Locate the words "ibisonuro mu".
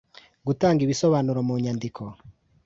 0.85-1.55